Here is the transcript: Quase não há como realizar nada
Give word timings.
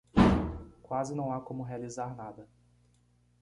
Quase 0.81 1.13
não 1.13 1.31
há 1.31 1.39
como 1.39 1.61
realizar 1.61 2.15
nada 2.15 2.49